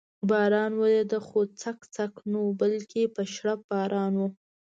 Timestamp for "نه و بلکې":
2.31-3.01